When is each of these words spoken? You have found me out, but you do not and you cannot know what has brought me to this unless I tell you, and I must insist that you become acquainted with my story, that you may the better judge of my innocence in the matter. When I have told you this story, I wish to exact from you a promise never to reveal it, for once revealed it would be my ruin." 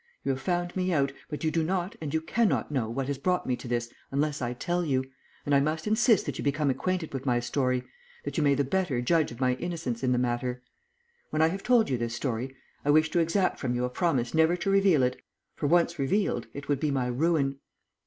You 0.23 0.31
have 0.31 0.41
found 0.41 0.75
me 0.75 0.91
out, 0.91 1.13
but 1.29 1.43
you 1.43 1.51
do 1.51 1.63
not 1.63 1.95
and 2.01 2.11
you 2.11 2.21
cannot 2.21 2.71
know 2.71 2.89
what 2.89 3.05
has 3.05 3.19
brought 3.19 3.45
me 3.45 3.55
to 3.57 3.67
this 3.67 3.93
unless 4.09 4.41
I 4.41 4.53
tell 4.53 4.83
you, 4.83 5.05
and 5.45 5.53
I 5.53 5.59
must 5.59 5.85
insist 5.85 6.25
that 6.25 6.39
you 6.39 6.43
become 6.43 6.71
acquainted 6.71 7.13
with 7.13 7.27
my 7.27 7.39
story, 7.39 7.83
that 8.25 8.35
you 8.35 8.41
may 8.41 8.55
the 8.55 8.63
better 8.63 8.99
judge 9.01 9.31
of 9.31 9.39
my 9.39 9.53
innocence 9.57 10.01
in 10.01 10.11
the 10.11 10.17
matter. 10.17 10.63
When 11.29 11.43
I 11.43 11.49
have 11.49 11.61
told 11.61 11.87
you 11.87 11.99
this 11.99 12.15
story, 12.15 12.55
I 12.83 12.89
wish 12.89 13.11
to 13.11 13.19
exact 13.19 13.59
from 13.59 13.75
you 13.75 13.85
a 13.85 13.91
promise 13.91 14.33
never 14.33 14.55
to 14.57 14.71
reveal 14.71 15.03
it, 15.03 15.21
for 15.55 15.67
once 15.67 15.99
revealed 15.99 16.47
it 16.51 16.67
would 16.67 16.79
be 16.79 16.89
my 16.89 17.05
ruin." 17.05 17.59